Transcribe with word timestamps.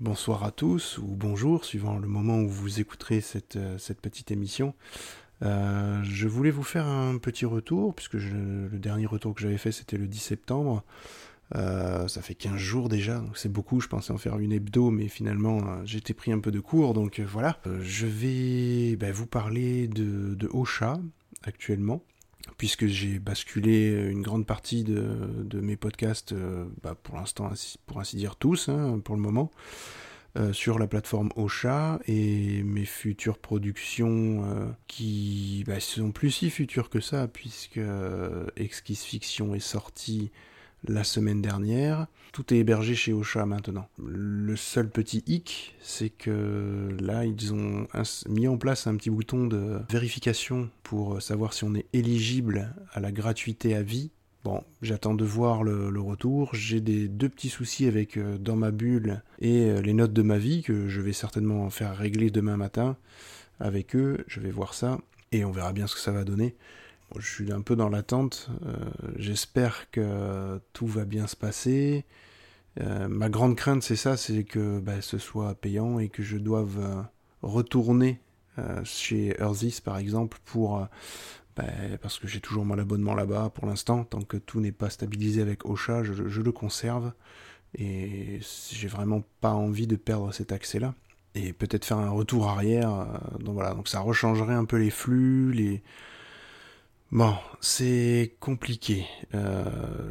bonsoir 0.00 0.44
à 0.44 0.50
tous 0.50 0.96
ou 0.96 1.14
bonjour 1.14 1.64
suivant 1.64 1.98
le 1.98 2.08
moment 2.08 2.38
où 2.38 2.48
vous 2.48 2.80
écouterez 2.80 3.20
cette, 3.20 3.56
euh, 3.56 3.76
petite 4.00 4.30
émission. 4.30 4.74
Euh, 5.42 6.02
je 6.02 6.26
voulais 6.26 6.50
vous 6.50 6.62
faire 6.62 6.86
un 6.86 7.18
petit 7.18 7.44
retour, 7.44 7.94
puisque 7.94 8.14
le 8.14 8.78
dernier 8.78 9.04
retour 9.04 9.34
que 9.34 9.42
j'avais 9.42 9.58
fait 9.58 9.72
c'était 9.72 9.98
le 9.98 10.06
10 10.06 10.18
septembre. 10.18 10.82
Euh, 11.54 12.08
ça 12.08 12.22
fait 12.22 12.34
15 12.34 12.56
jours 12.56 12.88
déjà, 12.88 13.18
donc 13.18 13.36
c'est 13.36 13.52
beaucoup, 13.52 13.80
je 13.80 13.88
pensais 13.88 14.12
en 14.12 14.18
faire 14.18 14.38
une 14.38 14.52
hebdo, 14.52 14.90
mais 14.90 15.08
finalement 15.08 15.84
j'étais 15.84 16.14
pris 16.14 16.32
un 16.32 16.38
peu 16.38 16.50
de 16.50 16.60
cours, 16.60 16.94
donc 16.94 17.20
voilà. 17.20 17.60
je 17.82 18.06
vais 18.06 18.96
bah, 18.96 19.12
vous 19.12 19.26
parler 19.26 19.86
de, 19.86 20.34
de 20.34 20.48
Ocha 20.52 20.98
actuellement 21.42 22.02
puisque 22.56 22.86
j'ai 22.86 23.18
basculé 23.18 23.90
une 24.10 24.22
grande 24.22 24.46
partie 24.46 24.84
de, 24.84 25.60
mes 25.60 25.76
podcasts, 25.76 26.32
euh, 26.32 26.64
bah, 26.82 26.94
pour 27.00 27.16
l'instant, 27.16 27.50
pour 27.86 28.00
ainsi 28.00 28.16
dire 28.16 28.36
tous, 28.36 28.68
hein, 28.68 29.00
pour 29.04 29.14
le 29.14 29.20
moment, 29.20 29.50
euh, 30.36 30.52
sur 30.52 30.78
la 30.78 30.86
plateforme 30.86 31.30
Ocha, 31.36 31.98
et 32.06 32.62
mes 32.62 32.84
futures 32.84 33.38
productions 33.38 34.44
euh, 34.44 34.66
qui 34.86 35.64
bah, 35.66 35.80
sont 35.80 36.12
plus 36.12 36.30
si 36.30 36.50
futures 36.50 36.90
que 36.90 37.00
ça, 37.00 37.28
puisque 37.28 37.80
Exquise 38.56 39.02
Fiction 39.02 39.54
est 39.54 39.60
sorti 39.60 40.30
la 40.86 41.04
semaine 41.04 41.42
dernière. 41.42 42.06
Tout 42.32 42.54
est 42.54 42.58
hébergé 42.58 42.94
chez 42.94 43.12
Ocha 43.12 43.44
maintenant. 43.44 43.88
Le 43.98 44.54
seul 44.56 44.88
petit 44.88 45.22
hic, 45.26 45.76
c'est 45.80 46.10
que 46.10 46.88
là, 47.00 47.24
ils 47.24 47.52
ont 47.52 47.86
mis 48.28 48.46
en 48.46 48.56
place 48.56 48.86
un 48.86 48.96
petit 48.96 49.10
bouton 49.10 49.46
de 49.46 49.80
vérification 49.90 50.70
pour 50.82 51.20
savoir 51.20 51.52
si 51.52 51.64
on 51.64 51.74
est 51.74 51.86
éligible 51.92 52.74
à 52.92 53.00
la 53.00 53.10
gratuité 53.10 53.74
à 53.74 53.82
vie. 53.82 54.10
Bon, 54.42 54.64
j'attends 54.80 55.14
de 55.14 55.24
voir 55.24 55.64
le, 55.64 56.00
retour. 56.00 56.54
J'ai 56.54 56.80
des 56.80 57.08
deux 57.08 57.28
petits 57.28 57.50
soucis 57.50 57.86
avec 57.86 58.16
euh, 58.16 58.38
dans 58.38 58.56
ma 58.56 58.70
bulle 58.70 59.22
et 59.38 59.64
euh, 59.64 59.82
les 59.82 59.92
notes 59.92 60.14
de 60.14 60.22
ma 60.22 60.38
vie 60.38 60.62
que 60.62 60.88
je 60.88 61.02
vais 61.02 61.12
certainement 61.12 61.68
faire 61.68 61.94
régler 61.94 62.30
demain 62.30 62.56
matin 62.56 62.96
avec 63.58 63.94
eux. 63.94 64.24
Je 64.28 64.40
vais 64.40 64.50
voir 64.50 64.72
ça 64.72 64.98
et 65.32 65.44
on 65.44 65.50
verra 65.50 65.74
bien 65.74 65.86
ce 65.86 65.94
que 65.94 66.00
ça 66.00 66.12
va 66.12 66.24
donner 66.24 66.54
je 67.18 67.26
suis 67.26 67.52
un 67.52 67.60
peu 67.60 67.76
dans 67.76 67.88
l'attente. 67.88 68.50
Euh, 68.66 68.76
j'espère 69.16 69.90
que 69.90 70.60
tout 70.72 70.86
va 70.86 71.04
bien 71.04 71.26
se 71.26 71.36
passer. 71.36 72.04
Euh, 72.80 73.08
ma 73.08 73.28
grande 73.28 73.56
crainte, 73.56 73.82
c'est 73.82 73.96
ça, 73.96 74.16
c'est 74.16 74.44
que 74.44 74.78
bah, 74.78 75.00
ce 75.00 75.18
soit 75.18 75.54
payant 75.54 75.98
et 75.98 76.08
que 76.08 76.22
je 76.22 76.36
doive 76.36 76.78
euh, 76.80 77.02
retourner 77.42 78.20
chez 78.84 79.34
Earthis, 79.40 79.80
par 79.82 79.96
exemple, 79.96 80.36
pour 80.44 80.86
bah, 81.56 81.64
parce 82.02 82.18
que 82.18 82.28
j'ai 82.28 82.40
toujours 82.40 82.66
mon 82.66 82.78
abonnement 82.78 83.14
là-bas 83.14 83.50
pour 83.54 83.64
l'instant. 83.64 84.04
Tant 84.04 84.20
que 84.20 84.36
tout 84.36 84.60
n'est 84.60 84.70
pas 84.70 84.90
stabilisé 84.90 85.40
avec 85.40 85.64
Ocha, 85.64 86.02
je, 86.02 86.28
je 86.28 86.42
le 86.42 86.52
conserve. 86.52 87.12
Et 87.78 88.40
j'ai 88.70 88.88
vraiment 88.88 89.22
pas 89.40 89.52
envie 89.52 89.86
de 89.86 89.96
perdre 89.96 90.30
cet 90.34 90.52
accès-là. 90.52 90.94
Et 91.34 91.54
peut-être 91.54 91.86
faire 91.86 91.96
un 91.96 92.10
retour 92.10 92.48
arrière. 92.48 93.22
donc 93.38 93.54
voilà, 93.54 93.72
donc 93.72 93.88
ça 93.88 94.00
rechangerait 94.00 94.52
un 94.52 94.66
peu 94.66 94.76
les 94.76 94.90
flux, 94.90 95.52
les 95.52 95.82
Bon, 97.12 97.34
c'est 97.60 98.36
compliqué. 98.38 99.04
Euh, 99.34 99.64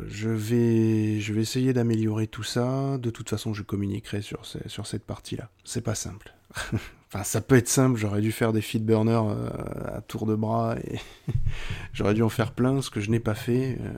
je, 0.07 0.29
vais, 0.29 1.21
je 1.21 1.31
vais 1.31 1.41
essayer 1.41 1.71
d'améliorer 1.71 2.27
tout 2.27 2.43
ça. 2.43 2.97
De 2.97 3.09
toute 3.09 3.29
façon, 3.29 3.53
je 3.53 3.63
communiquerai 3.63 4.21
sur, 4.21 4.45
sur 4.45 4.85
cette 4.85 5.05
partie-là. 5.05 5.49
C'est 5.63 5.81
pas 5.81 5.95
simple. 5.95 6.33
enfin, 7.07 7.23
ça 7.23 7.39
peut 7.39 7.55
être 7.55 7.69
simple. 7.69 7.97
J'aurais 7.97 8.19
dû 8.19 8.33
faire 8.33 8.51
des 8.51 8.61
feed 8.61 8.85
burners 8.85 9.29
euh, 9.29 9.97
à 9.97 10.01
tour 10.01 10.25
de 10.25 10.35
bras 10.35 10.75
et 10.83 10.99
j'aurais 11.93 12.13
dû 12.13 12.21
en 12.21 12.27
faire 12.27 12.51
plein, 12.51 12.81
ce 12.81 12.89
que 12.89 12.99
je 12.99 13.11
n'ai 13.11 13.21
pas 13.21 13.35
fait 13.35 13.77
euh, 13.79 13.93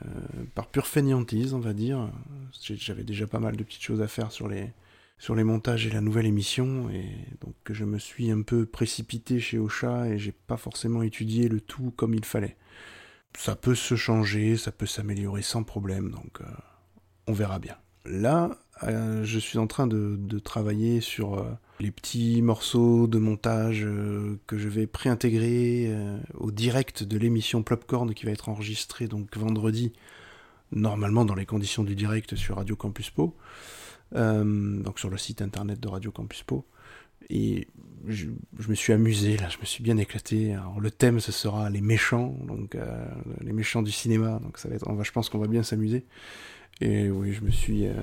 par 0.53 0.67
pure 0.67 0.85
fainéantise, 0.85 1.55
on 1.55 1.59
va 1.59 1.73
dire. 1.73 2.07
J'avais 2.61 3.03
déjà 3.03 3.25
pas 3.25 3.39
mal 3.39 3.57
de 3.57 3.63
petites 3.63 3.81
choses 3.81 4.03
à 4.03 4.07
faire 4.07 4.31
sur 4.31 4.47
les, 4.47 4.69
sur 5.17 5.33
les 5.33 5.43
montages 5.43 5.87
et 5.87 5.89
la 5.89 6.01
nouvelle 6.01 6.27
émission, 6.27 6.89
et 6.91 7.05
donc 7.41 7.55
je 7.69 7.85
me 7.85 7.97
suis 7.97 8.29
un 8.29 8.43
peu 8.43 8.67
précipité 8.67 9.39
chez 9.39 9.57
Ocha 9.57 10.07
et 10.07 10.19
j'ai 10.19 10.33
pas 10.33 10.57
forcément 10.57 11.01
étudié 11.01 11.47
le 11.47 11.61
tout 11.61 11.93
comme 11.95 12.13
il 12.13 12.25
fallait 12.25 12.57
ça 13.37 13.55
peut 13.55 13.75
se 13.75 13.95
changer, 13.95 14.57
ça 14.57 14.71
peut 14.71 14.85
s'améliorer 14.85 15.41
sans 15.41 15.63
problème, 15.63 16.11
donc 16.11 16.41
euh, 16.41 16.45
on 17.27 17.33
verra 17.33 17.59
bien. 17.59 17.75
Là, 18.05 18.57
euh, 18.83 19.23
je 19.23 19.39
suis 19.39 19.57
en 19.57 19.67
train 19.67 19.87
de, 19.87 20.39
travailler 20.39 21.01
sur 21.01 21.39
euh, 21.39 21.45
les 21.79 21.91
petits 21.91 22.41
morceaux 22.41 23.07
de 23.07 23.19
montage 23.19 23.87
que 24.47 24.57
je 24.57 24.67
vais 24.67 24.87
préintégrer 24.87 25.95
au 26.35 26.51
direct 26.51 27.03
de 27.03 27.17
l'émission 27.17 27.63
Plopcorn 27.63 28.13
qui 28.13 28.25
va 28.25 28.31
être 28.31 28.49
enregistrée 28.49 29.07
donc 29.07 29.35
vendredi, 29.35 29.93
normalement 30.71 31.25
dans 31.25 31.35
les 31.35 31.45
conditions 31.45 31.83
du 31.83 31.95
direct 31.95 32.35
sur 32.35 32.57
Radio 32.57 32.75
Campus 32.75 33.09
Po, 33.09 33.35
donc 34.13 34.99
sur 34.99 35.09
le 35.09 35.17
site 35.17 35.41
internet 35.41 35.79
de 35.79 35.87
Radio 35.87 36.11
Campus 36.11 36.43
Po. 36.43 36.65
Et 37.29 37.67
je, 38.07 38.27
me 38.67 38.75
suis 38.75 38.93
amusé, 38.93 39.37
là, 39.37 39.49
je 39.49 39.57
me 39.59 39.65
suis 39.65 39.83
bien 39.83 39.97
éclaté. 39.97 40.53
Alors, 40.53 40.79
le 40.79 40.91
thème, 40.91 41.19
ce 41.19 41.31
sera 41.31 41.69
les 41.69 41.81
méchants, 41.81 42.35
donc 42.47 42.75
euh, 42.75 43.05
les 43.41 43.53
méchants 43.53 43.81
du 43.81 43.91
cinéma. 43.91 44.39
Donc 44.39 44.57
ça 44.57 44.69
va 44.69 44.75
être, 44.75 44.87
on 44.87 44.93
va, 44.93 45.03
je 45.03 45.11
pense 45.11 45.29
qu'on 45.29 45.39
va 45.39 45.47
bien 45.47 45.63
s'amuser. 45.63 46.05
Et 46.79 47.09
oui, 47.09 47.33
je 47.33 47.41
me 47.41 47.51
suis, 47.51 47.87
euh, 47.87 47.93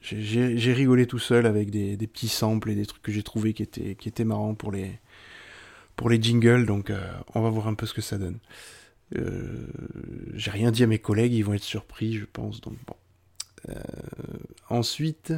j'ai 0.00 0.72
rigolé 0.72 1.06
tout 1.06 1.18
seul 1.18 1.46
avec 1.46 1.70
des, 1.70 1.96
petits 1.96 2.28
samples 2.28 2.70
et 2.70 2.74
des 2.74 2.86
trucs 2.86 3.02
que 3.02 3.12
j'ai 3.12 3.22
trouvé 3.22 3.54
qui 3.54 3.62
étaient, 3.62 3.94
qui 3.94 4.08
étaient 4.08 4.24
marrants 4.24 4.54
pour 4.54 4.72
les, 4.72 4.98
pour 5.96 6.10
les 6.10 6.20
jingles. 6.20 6.66
Donc 6.66 6.90
euh, 6.90 7.00
on 7.34 7.40
va 7.40 7.50
voir 7.50 7.68
un 7.68 7.74
peu 7.74 7.86
ce 7.86 7.94
que 7.94 8.02
ça 8.02 8.18
donne. 8.18 8.38
j'ai 10.34 10.50
rien 10.50 10.70
dit 10.70 10.82
à 10.82 10.86
mes 10.86 10.98
collègues, 10.98 11.32
ils 11.32 11.44
vont 11.44 11.54
être 11.54 11.62
surpris, 11.62 12.14
je 12.14 12.26
pense. 12.26 12.60
Donc 12.60 12.76
bon. 12.86 12.96
ensuite. 14.68 15.32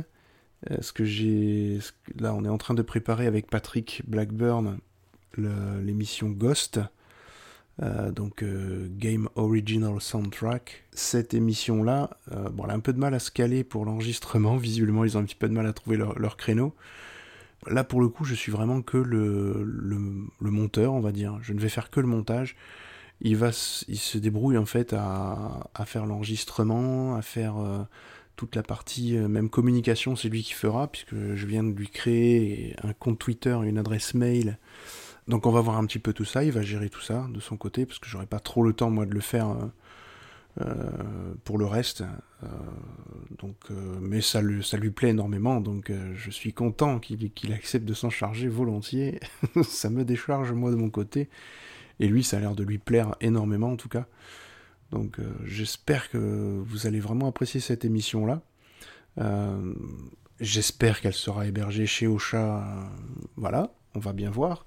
Euh, 0.70 0.76
ce 0.80 0.92
que 0.92 1.04
j'ai. 1.04 1.78
Là, 2.18 2.34
on 2.34 2.44
est 2.44 2.48
en 2.48 2.58
train 2.58 2.74
de 2.74 2.82
préparer 2.82 3.26
avec 3.26 3.48
Patrick 3.48 4.02
Blackburn 4.06 4.78
l'émission 5.36 6.30
Ghost. 6.30 6.80
Euh, 7.82 8.10
donc 8.10 8.42
euh, 8.42 8.88
Game 8.90 9.28
Original 9.34 10.00
Soundtrack. 10.00 10.84
Cette 10.92 11.34
émission-là, 11.34 12.10
bon, 12.52 12.64
elle 12.64 12.70
a 12.70 12.74
un 12.74 12.80
peu 12.80 12.94
de 12.94 12.98
mal 12.98 13.12
à 13.12 13.18
se 13.18 13.30
caler 13.30 13.64
pour 13.64 13.84
l'enregistrement. 13.84 14.56
Visiblement, 14.56 15.04
ils 15.04 15.18
ont 15.18 15.20
un 15.20 15.24
petit 15.24 15.34
peu 15.34 15.48
de 15.48 15.52
mal 15.52 15.66
à 15.66 15.74
trouver 15.74 15.98
leur, 15.98 16.36
créneau. 16.38 16.74
Là, 17.66 17.84
pour 17.84 18.00
le 18.00 18.08
coup, 18.08 18.24
je 18.24 18.34
suis 18.34 18.52
vraiment 18.52 18.80
que 18.80 18.96
le, 18.96 19.62
le, 19.62 20.50
monteur, 20.50 20.94
on 20.94 21.00
va 21.00 21.12
dire. 21.12 21.38
Je 21.42 21.52
ne 21.52 21.60
vais 21.60 21.68
faire 21.68 21.90
que 21.90 22.00
le 22.00 22.06
montage. 22.06 22.56
Il, 23.20 23.36
va, 23.36 23.48
il 23.88 23.98
se 23.98 24.16
débrouille 24.16 24.56
en 24.56 24.66
fait 24.66 24.94
à, 24.94 25.68
à 25.74 25.84
faire 25.84 26.06
l'enregistrement, 26.06 27.14
à 27.16 27.22
faire 27.22 27.56
toute 28.36 28.54
la 28.54 28.62
partie 28.62 29.16
euh, 29.16 29.28
même 29.28 29.48
communication, 29.48 30.14
c'est 30.14 30.28
lui 30.28 30.42
qui 30.42 30.52
fera, 30.52 30.88
puisque 30.88 31.14
je 31.14 31.46
viens 31.46 31.64
de 31.64 31.72
lui 31.72 31.88
créer 31.88 32.76
un 32.82 32.92
compte 32.92 33.18
Twitter, 33.18 33.58
une 33.64 33.78
adresse 33.78 34.14
mail. 34.14 34.58
Donc 35.26 35.46
on 35.46 35.50
va 35.50 35.60
voir 35.60 35.78
un 35.78 35.86
petit 35.86 35.98
peu 35.98 36.12
tout 36.12 36.24
ça, 36.24 36.44
il 36.44 36.52
va 36.52 36.62
gérer 36.62 36.88
tout 36.88 37.00
ça 37.00 37.26
de 37.32 37.40
son 37.40 37.56
côté, 37.56 37.86
parce 37.86 37.98
que 37.98 38.08
j'aurai 38.08 38.26
pas 38.26 38.38
trop 38.38 38.62
le 38.62 38.72
temps 38.72 38.90
moi 38.90 39.06
de 39.06 39.14
le 39.14 39.20
faire 39.20 39.50
euh, 39.50 39.66
euh, 40.60 41.34
pour 41.44 41.58
le 41.58 41.66
reste. 41.66 42.04
donc, 43.38 43.56
mais 44.00 44.20
ça, 44.20 44.40
lui, 44.40 44.62
ça 44.62 44.76
lui 44.76 44.90
plaît 44.90 45.10
énormément, 45.10 45.60
donc 45.60 45.90
je 46.14 46.30
suis 46.30 46.52
content 46.52 47.00
qu'il 47.00 47.52
accepte 47.52 47.84
de 47.84 47.94
s'en 47.94 48.10
charger 48.10 48.48
volontiers. 48.48 49.18
ça 49.62 49.90
me 49.90 50.04
décharge 50.04 50.52
moi 50.52 50.70
de 50.70 50.76
mon 50.76 50.90
côté, 50.90 51.28
et 51.98 52.06
lui 52.06 52.22
ça 52.22 52.36
a 52.36 52.40
l'air 52.40 52.54
de 52.54 52.62
lui 52.62 52.78
plaire 52.78 53.16
énormément 53.20 53.72
en 53.72 53.76
tout 53.76 53.88
cas. 53.88 54.06
Donc 54.90 55.18
euh, 55.18 55.32
j'espère 55.44 56.10
que 56.10 56.18
vous 56.64 56.86
allez 56.86 57.00
vraiment 57.00 57.28
apprécier 57.28 57.60
cette 57.60 57.84
émission-là. 57.84 58.42
Euh, 59.18 59.74
j'espère 60.40 61.00
qu'elle 61.00 61.14
sera 61.14 61.46
hébergée 61.46 61.86
chez 61.86 62.06
Ocha. 62.06 62.58
Euh, 62.58 62.84
voilà, 63.36 63.72
on 63.94 63.98
va 63.98 64.12
bien 64.12 64.30
voir. 64.30 64.64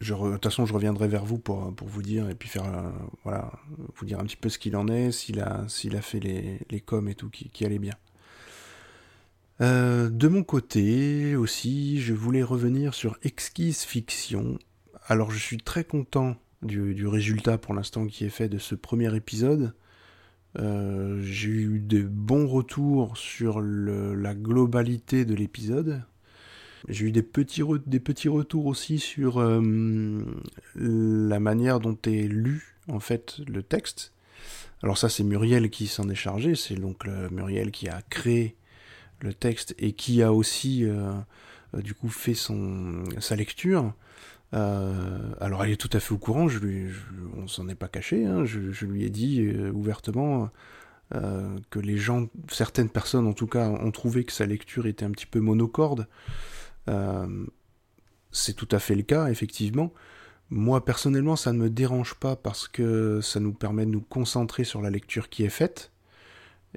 de 0.00 0.32
toute 0.32 0.44
façon, 0.44 0.66
je 0.66 0.72
reviendrai 0.72 1.08
vers 1.08 1.24
vous 1.24 1.38
pour, 1.38 1.72
vous 1.82 2.02
dire 2.02 2.28
et 2.28 2.34
puis 2.34 2.48
faire 2.48 2.92
voilà, 3.24 3.52
vous 3.96 4.06
dire 4.06 4.20
un 4.20 4.24
petit 4.24 4.36
peu 4.36 4.48
ce 4.48 4.58
qu'il 4.58 4.76
en 4.76 4.88
est, 4.88 5.10
s'il 5.10 5.40
a, 5.40 5.64
s'il 5.68 5.96
a 5.96 6.02
fait 6.02 6.20
les, 6.20 6.60
les 6.70 6.80
coms 6.80 7.08
et 7.08 7.14
tout 7.14 7.30
qui, 7.30 7.50
qui 7.50 7.64
allait 7.64 7.80
bien. 7.80 7.94
de 9.60 10.28
mon 10.28 10.44
côté 10.44 11.34
aussi, 11.34 12.00
je 12.00 12.14
voulais 12.14 12.42
revenir 12.42 12.94
sur 12.94 13.18
Exquise 13.22 13.82
Fiction. 13.82 14.58
Alors 15.08 15.30
je 15.30 15.38
suis 15.38 15.58
très 15.58 15.84
content 15.84 16.36
du, 16.62 17.06
résultat 17.06 17.58
pour 17.58 17.74
l'instant 17.74 18.06
qui 18.06 18.24
est 18.24 18.30
fait 18.30 18.48
de 18.48 18.58
ce 18.58 18.74
premier 18.74 19.14
épisode. 19.14 19.74
Euh, 20.58 21.20
j'ai 21.22 21.50
eu 21.50 21.80
de 21.80 22.02
bons 22.02 22.46
retours 22.46 23.16
sur 23.16 23.60
la 23.60 24.34
globalité 24.34 25.24
de 25.24 25.34
l'épisode. 25.34 26.02
J'ai 26.88 27.06
eu 27.06 27.12
des 27.12 27.22
petits, 27.22 27.62
des 27.86 28.00
petits 28.00 28.28
retours 28.28 28.66
aussi 28.66 28.98
sur 28.98 29.38
euh, 29.38 30.24
la 30.74 31.40
manière 31.40 31.80
dont 31.80 31.98
est 32.06 32.28
lu 32.28 32.76
en 32.88 33.00
fait 33.00 33.38
le 33.48 33.62
texte. 33.62 34.12
Alors 34.82 34.98
ça 34.98 35.08
c'est 35.08 35.24
Muriel 35.24 35.70
qui 35.70 35.86
s'en 35.88 36.08
est 36.08 36.14
chargé, 36.14 36.54
c'est 36.54 36.76
donc 36.76 37.06
Muriel 37.30 37.70
qui 37.70 37.88
a 37.88 38.02
créé 38.08 38.56
le 39.20 39.34
texte 39.34 39.74
et 39.78 39.92
qui 39.92 40.22
a 40.22 40.32
aussi 40.32 40.84
euh, 40.84 41.12
du 41.74 41.94
coup 41.94 42.08
fait 42.08 42.34
son, 42.34 43.04
sa 43.18 43.36
lecture. 43.36 43.92
Euh, 44.54 45.34
alors 45.40 45.64
elle 45.64 45.72
est 45.72 45.76
tout 45.76 45.90
à 45.92 46.00
fait 46.00 46.12
au 46.12 46.18
courant, 46.18 46.48
je 46.48 46.58
lui, 46.58 46.92
on 47.36 47.48
s'en 47.48 47.68
est 47.68 47.74
pas 47.74 47.88
caché, 47.88 48.24
hein, 48.24 48.44
je, 48.44 48.86
lui 48.86 49.04
ai 49.04 49.10
dit 49.10 49.40
euh, 49.40 49.70
ouvertement, 49.72 50.50
que 51.70 51.78
les 51.78 51.98
gens, 51.98 52.26
certaines 52.50 52.88
personnes 52.90 53.28
en 53.28 53.32
tout 53.32 53.46
cas, 53.46 53.68
ont 53.68 53.92
trouvé 53.92 54.24
que 54.24 54.32
sa 54.32 54.44
lecture 54.44 54.86
était 54.86 55.04
un 55.04 55.12
petit 55.12 55.26
peu 55.26 55.38
monocorde. 55.40 56.08
c'est 58.32 58.54
tout 58.54 58.68
à 58.72 58.78
fait 58.78 58.96
le 58.96 59.02
cas, 59.02 59.28
effectivement. 59.28 59.92
Moi, 60.50 60.84
personnellement, 60.84 61.36
ça 61.36 61.52
ne 61.52 61.58
me 61.58 61.70
dérange 61.70 62.14
pas 62.14 62.36
parce 62.36 62.68
que 62.68 63.20
ça 63.20 63.40
nous 63.40 63.52
permet 63.52 63.84
de 63.84 63.90
nous 63.90 64.00
concentrer 64.00 64.64
sur 64.64 64.80
la 64.80 64.90
lecture 64.90 65.28
qui 65.28 65.44
est 65.44 65.48
faite, 65.48 65.92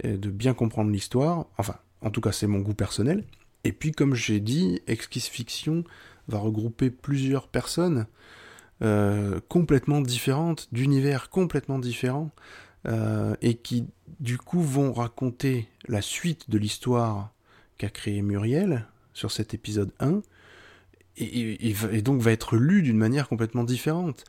et 0.03 0.17
de 0.17 0.29
bien 0.29 0.53
comprendre 0.53 0.91
l'histoire. 0.91 1.45
Enfin, 1.57 1.75
en 2.01 2.09
tout 2.09 2.21
cas, 2.21 2.31
c'est 2.31 2.47
mon 2.47 2.59
goût 2.59 2.73
personnel. 2.73 3.25
Et 3.63 3.71
puis, 3.71 3.91
comme 3.91 4.15
j'ai 4.15 4.39
dit, 4.39 4.81
Exquise 4.87 5.25
Fiction 5.25 5.83
va 6.29 6.39
regrouper 6.39 6.89
plusieurs 6.89 7.47
personnes 7.47 8.05
euh, 8.81 9.39
complètement 9.49 10.01
différentes, 10.01 10.69
d'univers 10.71 11.29
complètement 11.29 11.79
différents, 11.79 12.31
euh, 12.87 13.35
et 13.41 13.55
qui, 13.55 13.87
du 14.19 14.37
coup, 14.37 14.61
vont 14.61 14.93
raconter 14.93 15.67
la 15.87 16.01
suite 16.01 16.49
de 16.49 16.57
l'histoire 16.57 17.33
qu'a 17.77 17.89
créée 17.89 18.21
Muriel 18.21 18.85
sur 19.13 19.31
cet 19.31 19.53
épisode 19.53 19.91
1, 19.99 20.21
et, 21.17 21.71
et 21.91 22.01
donc 22.01 22.21
va 22.21 22.31
être 22.31 22.55
lu 22.55 22.81
d'une 22.81 22.97
manière 22.97 23.27
complètement 23.27 23.65
différente. 23.65 24.23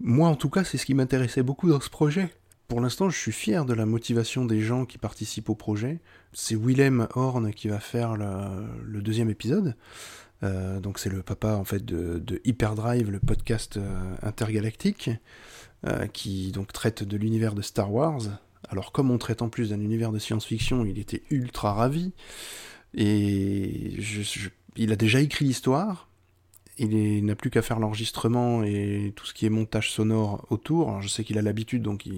Moi, 0.00 0.28
en 0.28 0.36
tout 0.36 0.50
cas, 0.50 0.64
c'est 0.64 0.76
ce 0.76 0.84
qui 0.84 0.92
m'intéressait 0.92 1.42
beaucoup 1.42 1.70
dans 1.70 1.80
ce 1.80 1.88
projet 1.88 2.28
pour 2.72 2.80
l'instant, 2.80 3.10
je 3.10 3.18
suis 3.18 3.32
fier 3.32 3.66
de 3.66 3.74
la 3.74 3.84
motivation 3.84 4.46
des 4.46 4.62
gens 4.62 4.86
qui 4.86 4.96
participent 4.96 5.50
au 5.50 5.54
projet. 5.54 6.00
C'est 6.32 6.54
Willem 6.54 7.06
Horn 7.14 7.52
qui 7.52 7.68
va 7.68 7.80
faire 7.80 8.16
le, 8.16 9.02
deuxième 9.02 9.28
épisode. 9.28 9.76
Euh, 10.42 10.80
donc 10.80 10.98
c'est 10.98 11.10
le 11.10 11.22
papa 11.22 11.54
en 11.54 11.64
fait 11.64 11.84
de, 11.84 12.40
Hyperdrive, 12.44 13.10
le 13.10 13.20
podcast 13.20 13.76
euh, 13.76 14.14
intergalactique, 14.22 15.10
euh, 15.86 16.06
qui 16.06 16.52
donc 16.52 16.72
traite 16.72 17.02
de 17.04 17.16
l'univers 17.16 17.54
de 17.54 17.62
Star 17.62 17.92
Wars. 17.92 18.22
Alors 18.68 18.92
comme 18.92 19.10
on 19.10 19.18
traite 19.18 19.42
en 19.42 19.48
plus 19.48 19.70
d'un 19.70 19.80
univers 19.80 20.12
de 20.12 20.18
science-fiction, 20.18 20.84
il 20.84 20.98
était 20.98 21.22
ultra 21.30 21.72
ravi. 21.72 22.12
Et 22.94 23.96
il 24.76 24.92
a 24.92 24.96
déjà 24.96 25.20
écrit 25.20 25.44
l'histoire. 25.44 26.08
Il 26.78 27.24
n'a 27.24 27.34
plus 27.34 27.50
qu'à 27.50 27.62
faire 27.62 27.78
l'enregistrement 27.78 28.62
et 28.64 29.12
tout 29.14 29.26
ce 29.26 29.34
qui 29.34 29.46
est 29.46 29.50
montage 29.50 29.90
sonore 29.90 30.46
autour. 30.50 31.00
je 31.00 31.08
sais 31.08 31.22
qu'il 31.22 31.38
a 31.38 31.42
l'habitude, 31.42 31.82
donc 31.82 32.08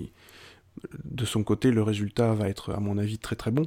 de 1.05 1.25
son 1.25 1.44
côté, 1.44 1.70
le 1.70 1.82
résultat 1.82 2.32
va 2.35 2.49
être, 2.49 2.73
à 2.73 2.81
mon 2.81 2.99
avis, 2.99 3.19
très 3.19 3.37
très 3.37 3.50
bon. 3.50 3.67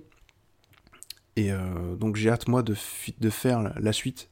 Et 1.35 1.51
donc 1.99 2.15
j'ai 2.15 2.29
hâte, 2.29 2.47
moi, 2.47 2.63
de, 2.63 2.75
de, 3.19 3.29
faire 3.29 3.73
la 3.79 3.93
suite, 3.93 4.29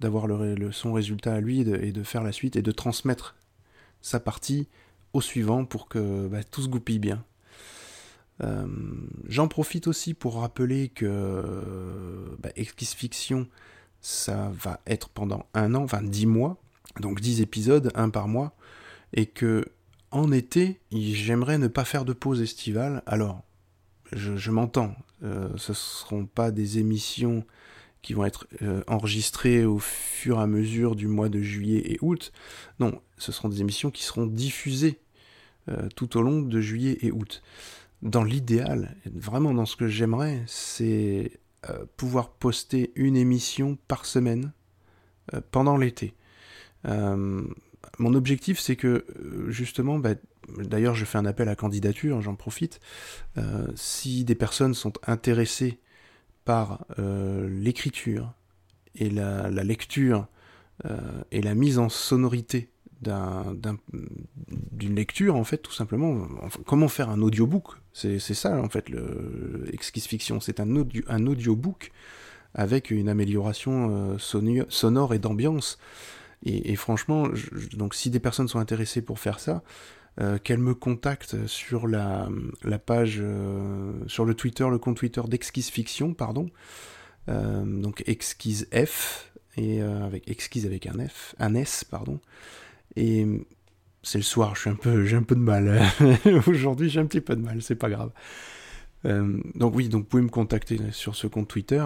d'avoir 0.00 0.26
le, 0.26 0.72
son 0.72 0.92
résultat 0.92 1.34
à 1.34 1.40
lui 1.40 1.60
et 1.60 1.92
de, 1.92 2.02
faire 2.02 2.22
la 2.22 2.32
suite 2.32 2.56
et 2.56 2.62
de 2.62 2.72
transmettre 2.72 3.36
sa 4.00 4.20
partie 4.20 4.68
au 5.12 5.20
suivant 5.20 5.64
pour 5.64 5.88
que 5.88 6.28
bah, 6.28 6.44
tout 6.44 6.62
se 6.62 6.68
goupille 6.68 6.98
bien. 6.98 7.24
Euh, 8.44 8.66
j'en 9.26 9.48
profite 9.48 9.88
aussi 9.88 10.14
pour 10.14 10.40
rappeler 10.40 10.88
que 10.88 12.36
bah, 12.38 12.50
Fiction, 12.56 13.48
ça 14.00 14.52
va 14.54 14.80
être 14.86 15.08
pendant 15.08 15.46
un 15.54 15.74
an, 15.74 15.82
enfin 15.82 16.02
dix 16.02 16.26
mois, 16.26 16.56
donc 17.00 17.20
dix 17.20 17.40
épisodes, 17.40 17.90
un 17.94 18.10
par 18.10 18.28
mois, 18.28 18.54
et 19.12 19.26
que 19.26 19.64
en 20.10 20.32
été, 20.32 20.80
j'aimerais 20.90 21.58
ne 21.58 21.68
pas 21.68 21.84
faire 21.84 22.04
de 22.04 22.12
pause 22.12 22.40
estivale. 22.40 23.02
Alors, 23.06 23.42
je, 24.12 24.50
m'entends, 24.50 24.94
euh, 25.22 25.50
ce 25.56 25.72
ne 25.72 25.76
seront 25.76 26.26
pas 26.26 26.50
des 26.50 26.78
émissions 26.78 27.44
qui 28.02 28.14
vont 28.14 28.24
être 28.24 28.46
euh, 28.62 28.82
enregistrées 28.86 29.64
au 29.64 29.78
fur 29.78 30.38
et 30.38 30.42
à 30.42 30.46
mesure 30.46 30.96
du 30.96 31.08
mois 31.08 31.28
de 31.28 31.40
juillet 31.40 31.82
et 31.92 31.98
août. 32.00 32.32
Non, 32.80 33.00
ce 33.16 33.32
seront 33.32 33.48
des 33.48 33.60
émissions 33.60 33.90
qui 33.90 34.02
seront 34.02 34.26
diffusées 34.26 34.98
euh, 35.68 35.88
tout 35.96 36.16
au 36.16 36.22
long 36.22 36.40
de 36.40 36.60
juillet 36.60 36.98
et 37.02 37.10
août. 37.10 37.42
Dans 38.02 38.22
l'idéal, 38.22 38.96
vraiment 39.12 39.52
dans 39.52 39.66
ce 39.66 39.76
que 39.76 39.88
j'aimerais, 39.88 40.42
c'est 40.46 41.40
pouvoir 41.96 42.30
poster 42.30 42.92
une 42.94 43.16
émission 43.16 43.76
par 43.88 44.06
semaine 44.06 44.52
pendant 45.50 45.76
l'été 45.76 46.14
mon 47.98 48.14
objectif, 48.14 48.58
c'est 48.58 48.76
que 48.76 49.04
euh, 49.08 49.50
justement, 49.50 49.98
bah, 49.98 50.14
d'ailleurs, 50.58 50.94
je 50.94 51.04
fais 51.04 51.18
un 51.18 51.26
appel 51.26 51.48
à 51.48 51.56
candidature, 51.56 52.20
j'en 52.20 52.34
profite. 52.34 52.80
Euh, 53.36 53.66
si 53.74 54.24
des 54.24 54.34
personnes 54.34 54.74
sont 54.74 54.92
intéressées 55.06 55.78
euh, 56.98 57.48
l'écriture 57.48 58.32
et 58.94 59.10
la, 59.10 59.50
lecture 59.50 60.26
et 61.30 61.42
la 61.42 61.54
mise 61.54 61.78
en 61.78 61.88
sonorité 61.88 62.70
d'une 63.00 64.94
lecture, 64.94 65.36
en 65.36 65.44
fait, 65.44 65.58
tout 65.58 65.72
simplement, 65.72 66.26
comment 66.66 66.88
faire 66.88 67.10
un 67.10 67.20
audiobook? 67.22 67.74
C'est 67.92 68.18
ça, 68.18 68.60
en 68.60 68.68
fait, 68.68 68.88
le 68.88 69.66
Fiction. 69.82 70.40
C'est 70.40 70.58
un, 70.60 70.74
audio, 70.74 71.02
un 71.08 71.26
audiobook 71.26 71.92
avec 72.54 72.90
une 72.90 73.08
amélioration 73.08 74.18
sonore 74.18 75.14
et 75.14 75.18
d'ambiance. 75.18 75.78
Et, 76.44 76.76
franchement, 76.76 77.28
donc 77.74 77.94
si 77.94 78.10
des 78.10 78.20
personnes 78.20 78.48
sont 78.48 78.60
intéressées 78.60 79.02
pour 79.02 79.18
faire 79.18 79.40
ça, 79.40 79.62
euh, 80.20 80.36
qu'elles 80.38 80.58
me 80.58 80.74
contactent 80.74 81.46
sur 81.46 81.86
la, 81.86 82.28
page, 82.84 83.18
euh, 83.20 83.92
sur 84.08 84.24
le 84.24 84.34
Twitter, 84.34 84.66
le 84.68 84.78
compte 84.78 84.96
Twitter 84.96 85.20
d'Exquise 85.28 85.70
Fiction, 85.70 86.12
pardon, 86.12 86.50
euh, 87.28 87.64
donc 87.64 88.02
Exquise 88.06 88.68
F, 88.74 89.32
avec 89.56 90.28
Exquise 90.28 90.66
avec 90.66 90.86
un 90.86 91.06
F, 91.06 91.36
un 91.38 91.54
S, 91.54 91.84
pardon. 91.84 92.18
Et 92.96 93.26
c'est 94.02 94.18
le 94.18 94.24
soir, 94.24 94.56
j'ai 94.56 94.70
un 94.70 94.74
peu 95.22 95.34
de 95.34 95.40
mal. 95.40 95.82
Aujourd'hui, 96.48 96.90
j'ai 96.90 96.98
un 96.98 97.06
petit 97.06 97.20
peu 97.20 97.36
de 97.36 97.42
mal, 97.42 97.62
c'est 97.62 97.76
pas 97.76 97.90
grave. 97.90 98.10
donc 99.04 99.74
oui, 99.76 99.88
donc 99.88 100.02
vous 100.02 100.08
pouvez 100.08 100.22
me 100.22 100.28
contacter 100.28 100.78
sur 100.90 101.14
ce 101.14 101.28
compte 101.28 101.46
Twitter. 101.46 101.84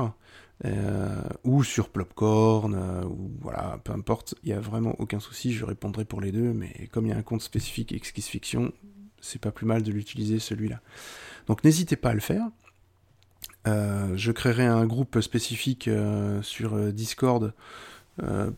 Euh, 0.64 1.22
ou 1.42 1.64
sur 1.64 1.88
Plopcorn, 1.88 2.74
euh, 2.74 3.04
ou 3.04 3.32
voilà, 3.40 3.80
peu 3.82 3.92
importe, 3.92 4.36
il 4.44 4.50
n'y 4.50 4.52
a 4.52 4.60
vraiment 4.60 4.94
aucun 5.00 5.18
souci, 5.18 5.52
je 5.52 5.64
répondrai 5.64 6.04
pour 6.04 6.20
les 6.20 6.30
deux, 6.30 6.52
mais 6.52 6.88
comme 6.92 7.06
il 7.06 7.10
y 7.10 7.12
a 7.12 7.16
un 7.16 7.22
compte 7.22 7.42
spécifique 7.42 7.92
Exquise 7.92 8.26
Fiction, 8.26 8.72
c'est 9.20 9.40
pas 9.40 9.50
plus 9.50 9.66
mal 9.66 9.82
de 9.82 9.90
l'utiliser 9.90 10.38
celui-là. 10.38 10.80
Donc 11.48 11.64
n'hésitez 11.64 11.96
pas 11.96 12.10
à 12.10 12.14
le 12.14 12.20
faire. 12.20 12.44
Euh, 13.66 14.16
je 14.16 14.30
créerai 14.30 14.66
un 14.66 14.86
groupe 14.86 15.20
spécifique 15.20 15.90
sur 16.42 16.92
Discord 16.92 17.52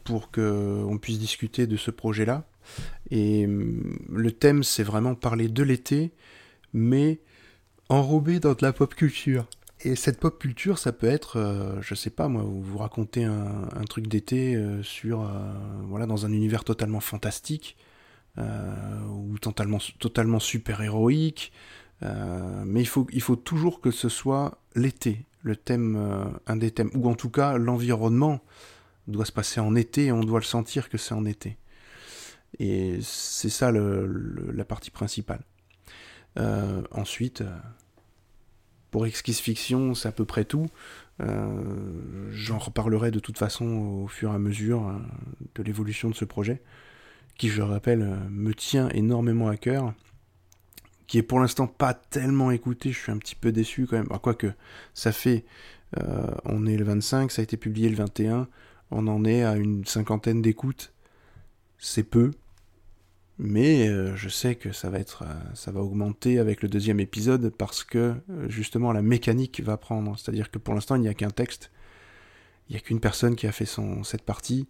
pour 0.04 0.30
qu'on 0.30 0.98
puisse 1.00 1.18
discuter 1.18 1.66
de 1.66 1.76
ce 1.76 1.90
projet-là. 1.90 2.46
Et 3.10 3.46
hum, 3.46 3.98
le 4.10 4.32
thème, 4.32 4.62
c'est 4.62 4.82
vraiment 4.82 5.14
parler 5.14 5.48
de 5.48 5.62
l'été, 5.62 6.12
mais 6.72 7.20
enrobé 7.88 8.40
dans 8.40 8.52
de 8.52 8.62
la 8.62 8.72
pop 8.72 8.94
culture. 8.94 9.46
Et 9.84 9.96
cette 9.96 10.18
pop 10.18 10.38
culture, 10.38 10.78
ça 10.78 10.92
peut 10.92 11.06
être, 11.06 11.38
euh, 11.38 11.80
je 11.82 11.94
sais 11.94 12.08
pas 12.08 12.28
moi, 12.28 12.42
vous, 12.42 12.78
racontez 12.78 13.24
un, 13.24 13.84
truc 13.86 14.06
d'été 14.06 14.56
euh, 14.56 14.82
sur, 14.82 15.20
euh, 15.20 15.28
voilà, 15.82 16.06
dans 16.06 16.24
un 16.24 16.32
univers 16.32 16.64
totalement 16.64 17.00
fantastique 17.00 17.76
ou 18.36 19.38
totalement, 19.38 19.78
totalement 20.00 20.40
super 20.40 20.80
héroïque. 20.80 21.52
mais 22.02 22.80
il 22.80 22.88
faut, 22.88 23.06
il 23.12 23.20
faut 23.20 23.36
toujours 23.36 23.80
que 23.80 23.92
ce 23.92 24.08
soit 24.08 24.58
l'été, 24.74 25.24
le 25.42 25.54
thème, 25.54 26.34
un 26.48 26.56
des 26.56 26.72
thèmes, 26.72 26.90
ou 26.94 27.08
en 27.08 27.14
tout 27.14 27.30
cas 27.30 27.56
l'environnement 27.58 28.40
doit 29.06 29.24
se 29.24 29.30
passer 29.30 29.60
en 29.60 29.76
été 29.76 30.06
et 30.06 30.12
on 30.12 30.24
doit 30.24 30.40
le 30.40 30.44
sentir 30.44 30.88
que 30.88 30.98
c'est 30.98 31.14
en 31.14 31.24
été. 31.26 31.58
Et 32.58 32.98
c'est 33.02 33.50
ça 33.50 33.70
la 33.70 34.64
partie 34.64 34.90
principale. 34.90 35.44
ensuite 36.90 37.44
pour 38.94 39.06
Exquise 39.06 39.40
Fiction, 39.40 39.96
c'est 39.96 40.06
à 40.06 40.12
peu 40.12 40.24
près 40.24 40.44
tout. 40.44 40.68
Euh, 41.20 42.30
j'en 42.30 42.58
reparlerai 42.58 43.10
de 43.10 43.18
toute 43.18 43.38
façon 43.38 43.66
au 43.66 44.06
fur 44.06 44.30
et 44.30 44.34
à 44.36 44.38
mesure 44.38 44.86
euh, 44.86 44.92
de 45.56 45.64
l'évolution 45.64 46.10
de 46.10 46.14
ce 46.14 46.24
projet, 46.24 46.62
qui, 47.36 47.48
je 47.48 47.60
rappelle, 47.60 48.02
euh, 48.02 48.16
me 48.30 48.54
tient 48.54 48.88
énormément 48.90 49.48
à 49.48 49.56
cœur, 49.56 49.94
qui 51.08 51.18
est 51.18 51.24
pour 51.24 51.40
l'instant 51.40 51.66
pas 51.66 51.92
tellement 51.92 52.52
écouté, 52.52 52.92
je 52.92 53.00
suis 53.00 53.10
un 53.10 53.18
petit 53.18 53.34
peu 53.34 53.50
déçu 53.50 53.88
quand 53.88 53.96
même. 53.96 54.06
Quoique, 54.06 54.52
ça 54.94 55.10
fait, 55.10 55.44
on 56.44 56.64
est 56.64 56.76
le 56.76 56.84
25, 56.84 57.32
ça 57.32 57.42
a 57.42 57.42
été 57.42 57.56
publié 57.56 57.88
le 57.88 57.96
21, 57.96 58.46
on 58.92 59.08
en 59.08 59.24
est 59.24 59.42
à 59.42 59.56
une 59.56 59.84
cinquantaine 59.84 60.40
d'écoutes, 60.40 60.92
c'est 61.78 62.04
peu, 62.04 62.30
mais 63.38 63.88
euh, 63.88 64.14
je 64.16 64.28
sais 64.28 64.54
que 64.54 64.72
ça 64.72 64.90
va 64.90 64.98
être, 64.98 65.22
euh, 65.22 65.54
ça 65.54 65.72
va 65.72 65.80
augmenter 65.80 66.38
avec 66.38 66.62
le 66.62 66.68
deuxième 66.68 67.00
épisode 67.00 67.50
parce 67.50 67.82
que 67.82 68.14
euh, 68.30 68.48
justement 68.48 68.92
la 68.92 69.02
mécanique 69.02 69.60
va 69.60 69.76
prendre. 69.76 70.16
C'est-à-dire 70.18 70.50
que 70.50 70.58
pour 70.58 70.74
l'instant 70.74 70.94
il 70.96 71.02
n'y 71.02 71.08
a 71.08 71.14
qu'un 71.14 71.30
texte, 71.30 71.70
il 72.68 72.72
n'y 72.72 72.78
a 72.78 72.80
qu'une 72.80 73.00
personne 73.00 73.34
qui 73.34 73.46
a 73.46 73.52
fait 73.52 73.68
cette 74.04 74.22
partie, 74.22 74.68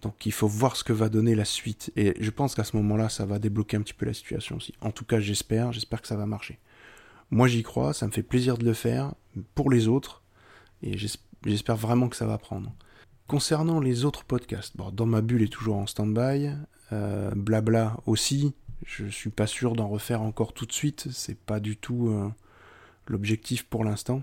donc 0.00 0.26
il 0.26 0.32
faut 0.32 0.48
voir 0.48 0.76
ce 0.76 0.84
que 0.84 0.92
va 0.92 1.08
donner 1.08 1.34
la 1.34 1.44
suite. 1.44 1.92
Et 1.96 2.14
je 2.20 2.30
pense 2.30 2.54
qu'à 2.54 2.64
ce 2.64 2.76
moment-là, 2.76 3.08
ça 3.08 3.26
va 3.26 3.38
débloquer 3.38 3.76
un 3.76 3.82
petit 3.82 3.94
peu 3.94 4.06
la 4.06 4.14
situation 4.14 4.56
aussi. 4.56 4.74
En 4.80 4.90
tout 4.90 5.04
cas, 5.04 5.20
j'espère, 5.20 5.72
j'espère 5.72 6.02
que 6.02 6.08
ça 6.08 6.16
va 6.16 6.26
marcher. 6.26 6.58
Moi 7.30 7.48
j'y 7.48 7.62
crois, 7.62 7.92
ça 7.92 8.06
me 8.06 8.12
fait 8.12 8.22
plaisir 8.22 8.58
de 8.58 8.64
le 8.64 8.74
faire 8.74 9.14
pour 9.54 9.70
les 9.70 9.88
autres, 9.88 10.22
et 10.82 10.96
j'espère 10.96 11.76
vraiment 11.76 12.08
que 12.08 12.16
ça 12.16 12.26
va 12.26 12.38
prendre. 12.38 12.74
Concernant 13.26 13.80
les 13.80 14.04
autres 14.04 14.24
podcasts, 14.24 14.76
dans 14.76 15.06
ma 15.06 15.22
bulle 15.22 15.42
est 15.42 15.52
toujours 15.52 15.76
en 15.76 15.86
stand-by, 15.86 16.50
euh, 16.92 17.30
blabla 17.34 17.96
aussi. 18.04 18.52
Je 18.84 19.06
suis 19.06 19.30
pas 19.30 19.46
sûr 19.46 19.74
d'en 19.74 19.88
refaire 19.88 20.20
encore 20.20 20.52
tout 20.52 20.66
de 20.66 20.72
suite. 20.72 21.08
C'est 21.10 21.38
pas 21.38 21.58
du 21.58 21.76
tout. 21.76 22.08
Euh, 22.08 22.28
L'objectif 23.06 23.64
pour 23.64 23.84
l'instant, 23.84 24.22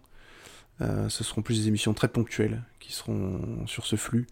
ce 0.80 1.24
seront 1.24 1.44
plus 1.44 1.60
des 1.60 1.68
émissions 1.68 1.94
très 1.94 2.08
ponctuelles 2.08 2.64
qui 2.80 2.94
seront 2.94 3.68
sur 3.68 3.86
ce 3.86 3.96
flux. 3.96 4.26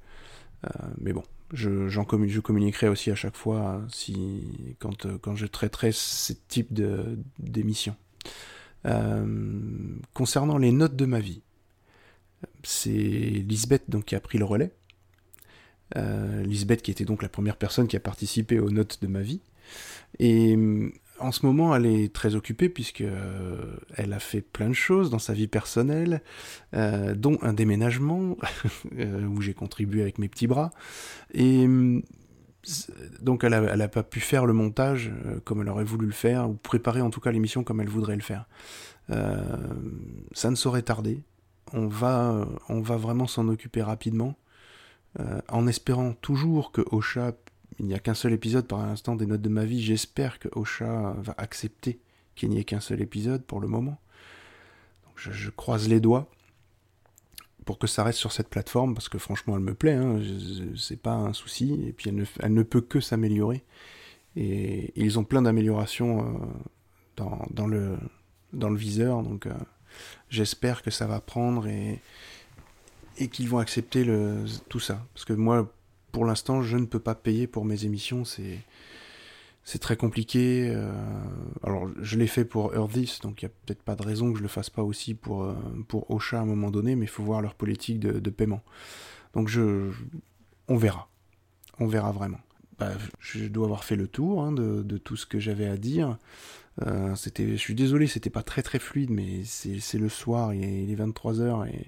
mais 0.97 1.13
bon, 1.13 1.23
je, 1.53 2.01
communiquerai 2.41 2.87
aussi 2.87 3.11
à 3.11 3.15
chaque 3.15 3.35
fois 3.35 3.79
si, 3.89 4.75
quand, 4.79 5.05
quand 5.19 5.35
je 5.35 5.45
traiterai 5.45 5.91
ce 5.91 6.33
type 6.47 6.73
d'émission. 7.37 7.95
concernant 10.15 10.57
les 10.57 10.71
notes 10.71 10.95
de 10.95 11.05
ma 11.05 11.19
vie, 11.19 11.43
c'est 12.63 12.89
Lisbeth 12.89 13.89
donc, 13.89 14.05
qui 14.05 14.15
a 14.15 14.19
pris 14.19 14.37
le 14.37 14.45
relais. 14.45 14.71
Euh, 15.97 16.43
Lisbeth 16.43 16.81
qui 16.81 16.91
était 16.91 17.05
donc 17.05 17.23
la 17.23 17.29
première 17.29 17.57
personne 17.57 17.87
qui 17.87 17.95
a 17.95 17.99
participé 17.99 18.59
aux 18.59 18.69
notes 18.69 18.99
de 19.01 19.07
ma 19.07 19.21
vie. 19.21 19.41
Et 20.19 20.55
euh, 20.55 20.91
en 21.19 21.31
ce 21.31 21.45
moment, 21.45 21.75
elle 21.75 21.85
est 21.85 22.13
très 22.13 22.35
occupée 22.35 22.69
puisque 22.69 23.01
euh, 23.01 23.75
elle 23.95 24.13
a 24.13 24.19
fait 24.19 24.41
plein 24.41 24.69
de 24.69 24.73
choses 24.73 25.09
dans 25.09 25.19
sa 25.19 25.33
vie 25.33 25.47
personnelle, 25.47 26.21
dont 26.73 27.37
un 27.41 27.53
déménagement 27.53 28.37
où 28.93 29.41
j'ai 29.41 29.53
contribué 29.53 30.01
avec 30.01 30.17
mes 30.17 30.29
petits 30.29 30.47
bras. 30.47 30.71
Et 31.33 31.67
donc 33.21 33.43
elle 33.43 33.51
n'a 33.51 33.87
pas 33.87 34.03
pu 34.03 34.19
faire 34.19 34.45
le 34.45 34.53
montage 34.53 35.11
comme 35.43 35.61
elle 35.61 35.69
aurait 35.69 35.83
voulu 35.83 36.05
le 36.05 36.13
faire, 36.13 36.49
ou 36.49 36.53
préparer 36.53 37.01
en 37.01 37.09
tout 37.09 37.19
cas 37.19 37.31
l'émission 37.31 37.63
comme 37.63 37.81
elle 37.81 37.89
voudrait 37.89 38.15
le 38.15 38.21
faire. 38.21 38.47
ça 39.09 40.51
ne 40.51 40.55
saurait 40.55 40.83
tarder 40.83 41.21
on 41.73 41.87
va, 41.87 42.47
on 42.67 42.81
va 42.81 42.97
vraiment 42.97 43.27
s'en 43.27 43.47
occuper 43.47 43.81
rapidement, 43.81 44.35
euh, 45.19 45.41
en 45.49 45.67
espérant 45.67 46.13
toujours 46.13 46.71
que 46.71 46.81
Ocha, 46.91 47.33
il 47.79 47.85
n'y 47.85 47.93
a 47.93 47.99
qu'un 47.99 48.13
seul 48.13 48.33
épisode 48.33 48.67
par 48.67 48.79
l'instant 48.85 49.15
des 49.15 49.25
notes 49.25 49.41
de 49.41 49.49
ma 49.49 49.65
vie, 49.65 49.81
j'espère 49.81 50.39
que 50.39 50.49
Ocha 50.53 51.15
va 51.17 51.33
accepter 51.37 51.99
qu'il 52.35 52.49
n'y 52.49 52.59
ait 52.59 52.63
qu'un 52.63 52.79
seul 52.79 53.01
épisode 53.01 53.43
pour 53.43 53.59
le 53.59 53.67
moment. 53.67 53.99
je, 55.15 55.49
croise 55.49 55.89
les 55.89 55.99
doigts 55.99 56.29
pour 57.65 57.77
que 57.77 57.87
ça 57.87 58.03
reste 58.03 58.19
sur 58.19 58.31
cette 58.31 58.49
plateforme, 58.49 58.93
parce 58.93 59.09
que 59.09 59.17
franchement 59.17 59.55
elle 59.55 59.63
me 59.63 59.73
plaît, 59.73 59.93
hein, 59.93 60.19
c'est 60.75 60.99
pas 60.99 61.13
un 61.13 61.33
souci, 61.33 61.79
et 61.87 61.93
puis 61.93 62.09
elle 62.39 62.53
ne, 62.53 62.63
peut 62.63 62.81
que 62.81 62.99
s'améliorer. 62.99 63.63
Et, 64.35 64.91
ils 64.95 65.19
ont 65.19 65.23
plein 65.23 65.41
d'améliorations 65.41 66.49
euh, 67.19 67.25
dans, 67.51 67.67
le, 67.67 68.75
viseur, 68.75 69.23
donc... 69.23 69.45
Euh, 69.45 69.53
j'espère 70.29 70.81
que 70.81 70.91
ça 70.91 71.07
va 71.07 71.21
prendre 71.21 71.67
et, 71.67 71.99
et 73.17 73.27
qu'ils 73.27 73.49
vont 73.49 73.59
accepter 73.59 74.03
le, 74.03 74.45
tout 74.69 74.79
ça. 74.79 75.05
Parce 75.13 75.25
que 75.25 75.33
moi, 75.33 75.71
pour 76.11 76.25
l'instant, 76.25 76.61
je 76.61 76.77
ne 76.77 76.85
peux 76.85 76.99
pas 76.99 77.15
payer 77.15 77.47
pour 77.47 77.65
mes 77.65 77.85
émissions, 77.85 78.25
c'est 78.25 78.59
c'est 79.69 79.77
très 79.77 79.97
compliqué. 79.97 80.71
Euh, 80.73 80.91
alors, 81.61 81.89
je 82.01 82.17
l'ai 82.17 82.25
fait 82.25 82.43
pour 82.43 82.73
Earthis, 82.73 83.19
donc 83.21 83.43
il 83.43 83.45
n'y 83.45 83.51
a 83.51 83.53
peut-être 83.65 83.83
pas 83.83 83.95
de 83.95 84.01
raison 84.01 84.31
que 84.31 84.39
je 84.39 84.41
le 84.41 84.49
fasse 84.49 84.71
pas 84.71 84.81
aussi 84.81 85.13
pour, 85.13 85.43
euh, 85.43 85.53
pour 85.87 86.09
Ocha 86.09 86.39
à 86.39 86.41
un 86.41 86.45
moment 86.45 86.71
donné, 86.71 86.95
mais 86.95 87.05
il 87.05 87.09
faut 87.09 87.21
voir 87.21 87.39
leur 87.43 87.53
politique 87.53 87.99
de, 87.99 88.29
paiement. 88.31 88.63
Donc, 89.35 89.47
je, 89.47 89.91
on 90.67 90.75
verra. 90.75 91.07
On 91.79 91.85
verra 91.85 92.11
vraiment. 92.11 92.39
Bah, 92.79 92.93
je 93.19 93.45
dois 93.45 93.65
avoir 93.65 93.83
fait 93.83 93.95
le 93.95 94.07
tour 94.07 94.43
hein, 94.43 94.51
de, 94.51 94.97
tout 94.97 95.15
ce 95.15 95.27
que 95.27 95.39
j'avais 95.39 95.67
à 95.67 95.77
dire. 95.77 96.17
Euh, 96.85 97.15
c'était, 97.15 97.51
je 97.51 97.57
suis 97.57 97.75
désolé, 97.75 98.07
c'était 98.07 98.29
pas 98.29 98.43
très 98.43 98.61
très 98.61 98.79
fluide, 98.79 99.09
mais 99.09 99.43
c'est 99.43 99.97
le 99.97 100.09
soir, 100.09 100.53
il 100.53 100.91
est, 100.91 100.95
23h 100.95 101.67
et 101.67 101.87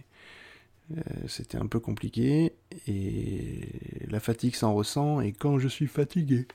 euh, 0.98 1.02
c'était 1.28 1.58
un 1.58 1.68
peu 1.68 1.80
compliqué. 1.80 2.54
Et 2.88 3.68
la 4.08 4.20
fatigue 4.20 4.56
s'en 4.56 4.74
ressent, 4.74 5.22
et 5.22 5.32
quand 5.32 5.60
je 5.60 5.68
suis 5.68 5.88
fatigué 5.88 6.48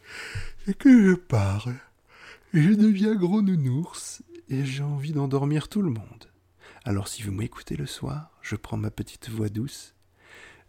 et 0.66 0.74
que 0.74 1.10
je 1.10 1.14
parle, 1.14 1.74
je 2.52 2.70
deviens 2.70 3.14
gros 3.14 3.42
nounours 3.42 4.22
et 4.48 4.64
j'ai 4.64 4.82
envie 4.82 5.12
d'endormir 5.12 5.68
tout 5.68 5.82
le 5.82 5.90
monde. 5.90 6.30
Alors 6.84 7.08
si 7.08 7.22
vous 7.22 7.32
m'écoutez 7.32 7.76
le 7.76 7.86
soir, 7.86 8.30
je 8.42 8.54
prends 8.54 8.76
ma 8.76 8.90
petite 8.90 9.28
voix 9.28 9.48
douce, 9.48 9.94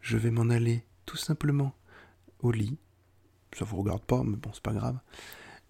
je 0.01 0.17
vais 0.17 0.31
m'en 0.31 0.49
aller 0.49 0.83
tout 1.05 1.17
simplement 1.17 1.75
au 2.39 2.51
lit. 2.51 2.77
Ça 3.57 3.65
vous 3.65 3.77
regarde 3.77 4.03
pas, 4.03 4.23
mais 4.23 4.35
bon, 4.35 4.51
c'est 4.53 4.63
pas 4.63 4.73
grave. 4.73 4.99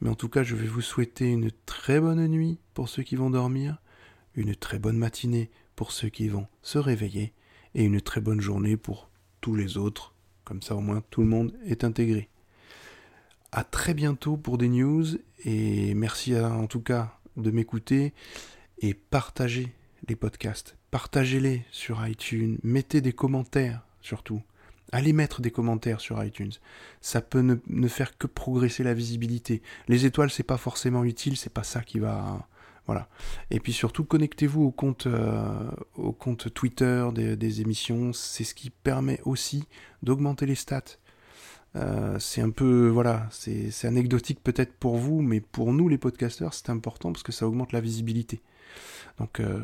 Mais 0.02 0.10
en 0.10 0.16
tout 0.16 0.30
cas, 0.30 0.44
je 0.44 0.56
vais 0.56 0.68
vous 0.68 0.82
souhaiter 0.82 1.32
une 1.32 1.52
très 1.66 2.00
bonne 2.00 2.28
nuit 2.28 2.60
pour 2.74 2.90
ceux 2.90 3.04
qui 3.04 3.16
vont 3.16 3.30
dormir, 3.30 3.82
une 4.36 4.56
très 4.56 4.80
bonne 4.80 4.98
matinée 4.98 5.50
pour 5.76 5.92
ceux 5.92 6.10
qui 6.10 6.28
vont 6.28 6.48
se 6.62 6.78
réveiller, 6.78 7.34
et 7.76 7.84
une 7.84 8.02
très 8.02 8.22
bonne 8.22 8.42
journée 8.42 8.78
pour 8.78 9.10
tous 9.42 9.56
les 9.56 9.78
autres. 9.78 10.14
Comme 10.44 10.62
ça, 10.62 10.76
au 10.76 10.82
moins, 10.82 11.04
tout 11.10 11.22
le 11.22 11.28
monde 11.28 11.54
est 11.66 11.84
intégré. 11.84 12.30
À 13.52 13.64
très 13.64 13.94
bientôt 13.94 14.38
pour 14.38 14.58
des 14.58 14.70
news, 14.70 15.06
et 15.46 15.94
merci 15.94 16.38
en 16.40 16.68
tout 16.68 16.82
cas 16.82 17.20
de 17.36 17.52
m'écouter, 17.52 18.14
et 18.80 18.94
partagez 18.94 19.74
les 20.08 20.16
podcasts. 20.16 20.78
Partagez-les 20.92 21.66
sur 21.72 22.06
iTunes, 22.08 22.58
mettez 22.64 23.02
des 23.02 23.14
commentaires 23.14 23.82
surtout. 24.02 24.42
Allez 24.92 25.12
mettre 25.12 25.42
des 25.42 25.52
commentaires 25.52 26.00
sur 26.00 26.24
iTunes. 26.24 26.54
Ça 27.02 27.22
peut 27.22 27.42
ne, 27.42 27.88
faire 27.88 28.18
que 28.18 28.28
progresser 28.28 28.84
la 28.84 28.94
visibilité. 28.94 29.62
Les 29.88 30.06
étoiles, 30.06 30.30
c'est 30.30 30.44
pas 30.44 30.58
forcément 30.58 31.04
utile, 31.04 31.36
c'est 31.36 31.54
pas 31.54 31.64
ça 31.64 31.82
qui 31.82 32.00
va. 32.00 32.48
Voilà. 32.86 33.10
Et 33.52 33.60
puis 33.60 33.74
surtout, 33.74 34.06
connectez-vous 34.06 34.64
au 34.64 34.72
compte, 34.72 35.08
euh, 35.08 35.70
Twitter 36.54 37.06
des, 37.14 37.62
émissions. 37.62 38.14
C'est 38.14 38.46
ce 38.46 38.56
qui 38.56 38.70
permet 38.70 39.20
aussi 39.26 39.66
d'augmenter 40.04 40.46
les 40.46 40.56
stats. 40.56 40.84
Euh, 41.76 42.18
c'est 42.18 42.42
un 42.42 42.50
peu, 42.50 42.88
voilà, 42.88 43.28
c'est 43.30 43.86
anecdotique 43.86 44.42
peut-être 44.42 44.74
pour 44.74 44.96
vous, 44.96 45.22
mais 45.22 45.42
pour 45.42 45.74
nous 45.74 45.90
les 45.90 45.98
podcasteurs, 45.98 46.54
c'est 46.54 46.70
important 46.70 47.12
parce 47.12 47.24
que 47.24 47.34
ça 47.34 47.46
augmente 47.46 47.74
la 47.74 47.82
visibilité. 47.82 48.42
Donc, 49.20 49.42
euh, 49.42 49.60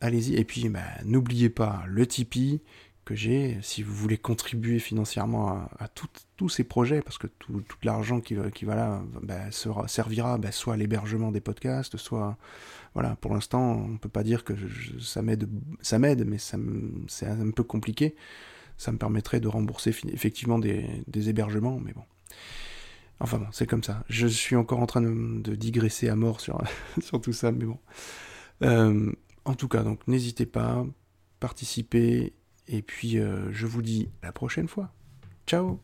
allez-y. 0.00 0.34
Et 0.34 0.44
puis, 0.44 0.68
bah, 0.68 0.82
n'oubliez 1.04 1.50
pas 1.50 1.84
le 1.86 2.06
Tipeee 2.06 2.60
que 3.04 3.14
j'ai, 3.14 3.58
si 3.62 3.82
vous 3.82 3.94
voulez 3.94 4.16
contribuer 4.16 4.78
financièrement 4.78 5.68
à, 5.78 5.88
tous 6.36 6.48
ces 6.48 6.64
projets, 6.64 7.02
parce 7.02 7.18
que 7.18 7.26
tout, 7.26 7.62
l'argent 7.82 8.20
qui, 8.20 8.36
qui 8.54 8.64
va 8.64 8.74
là 8.74 9.02
bah, 9.22 9.50
sera, 9.50 9.88
servira 9.88 10.38
bah, 10.38 10.52
soit 10.52 10.74
à 10.74 10.76
l'hébergement 10.76 11.30
des 11.30 11.40
podcasts, 11.40 11.96
soit 11.96 12.36
voilà, 12.94 13.16
pour 13.16 13.34
l'instant 13.34 13.72
on 13.72 13.96
peut 13.98 14.08
pas 14.08 14.22
dire 14.22 14.44
que 14.44 14.54
ça 15.00 15.22
m'aide, 15.22 15.48
ça 15.80 15.98
m'aide, 15.98 16.26
mais 16.26 16.38
c'est 16.38 17.26
un 17.26 17.50
peu 17.50 17.62
compliqué. 17.62 18.14
Ça 18.76 18.90
me 18.90 18.98
permettrait 18.98 19.40
de 19.40 19.46
rembourser 19.46 19.94
effectivement 20.12 20.58
des, 20.58 21.04
hébergements, 21.28 21.78
mais 21.78 21.92
bon. 21.92 22.02
Enfin 23.20 23.38
bon, 23.38 23.46
c'est 23.52 23.68
comme 23.68 23.84
ça. 23.84 24.04
Je 24.08 24.26
suis 24.26 24.56
encore 24.56 24.80
en 24.80 24.86
train 24.86 25.02
de, 25.02 25.54
digresser 25.54 26.08
à 26.08 26.16
mort 26.16 26.40
sur, 26.40 26.60
sur 27.00 27.20
tout 27.20 27.32
ça, 27.32 27.52
mais 27.52 27.64
bon. 27.64 27.78
Euh, 28.62 29.12
en 29.44 29.54
tout 29.54 29.68
cas, 29.68 29.82
donc 29.82 30.06
n'hésitez 30.08 30.46
pas, 30.46 30.84
participez 31.38 32.32
et 32.68 32.82
puis, 32.82 33.18
euh, 33.18 33.52
je 33.52 33.66
vous 33.66 33.82
dis 33.82 34.08
à 34.22 34.26
la 34.26 34.32
prochaine 34.32 34.68
fois. 34.68 34.92
Ciao 35.46 35.80